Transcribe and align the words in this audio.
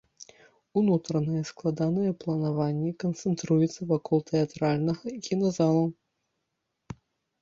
Унутранае 0.79 1.41
складанае 1.49 2.11
планаванне 2.23 2.91
канцэнтруецца 3.03 3.81
вакол 3.91 4.17
тэатральнага 4.33 5.03
і 5.15 5.23
кіназалаў. 5.29 5.87